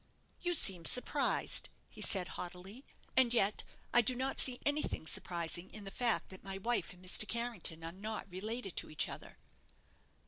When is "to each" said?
8.77-9.07